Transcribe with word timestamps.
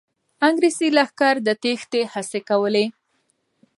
انګریزي 0.47 0.87
لښکر 0.97 1.35
د 1.47 1.49
تېښتې 1.63 2.01
هڅې 2.13 2.39
کولې. 2.49 2.85